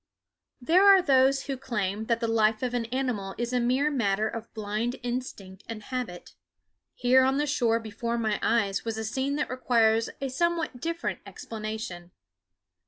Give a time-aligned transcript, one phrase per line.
[0.59, 4.27] There are those who claim that the life of an animal is a mere matter
[4.27, 6.33] of blind instinct and habit.
[6.95, 11.19] Here on the shore before my eyes was a scene that requires a somewhat different
[11.27, 12.09] explanation.